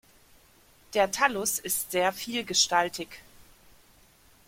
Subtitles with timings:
[0.95, 3.21] Der Thallus ist sehr vielgestaltig.